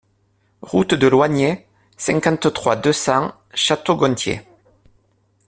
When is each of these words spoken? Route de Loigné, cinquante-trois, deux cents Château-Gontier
Route 0.63 0.95
de 0.95 1.05
Loigné, 1.05 1.67
cinquante-trois, 1.95 2.75
deux 2.75 2.91
cents 2.91 3.35
Château-Gontier 3.53 4.41